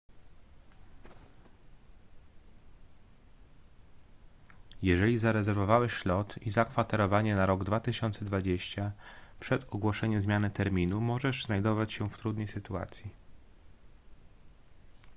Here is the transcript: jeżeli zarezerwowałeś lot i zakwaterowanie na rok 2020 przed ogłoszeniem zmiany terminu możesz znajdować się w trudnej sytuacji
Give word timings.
jeżeli 4.81 5.17
zarezerwowałeś 5.17 6.05
lot 6.05 6.37
i 6.37 6.51
zakwaterowanie 6.51 7.35
na 7.35 7.45
rok 7.45 7.63
2020 7.63 8.91
przed 9.39 9.67
ogłoszeniem 9.73 10.21
zmiany 10.21 10.49
terminu 10.49 11.01
możesz 11.01 11.45
znajdować 11.45 11.93
się 11.93 12.09
w 12.09 12.17
trudnej 12.17 12.47
sytuacji 12.47 13.11